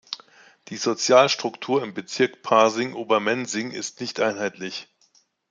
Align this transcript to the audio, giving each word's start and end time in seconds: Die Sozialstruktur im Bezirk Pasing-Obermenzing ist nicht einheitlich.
Die 0.69 0.77
Sozialstruktur 0.77 1.83
im 1.83 1.93
Bezirk 1.93 2.41
Pasing-Obermenzing 2.41 3.69
ist 3.69 4.01
nicht 4.01 4.19
einheitlich. 4.19 4.87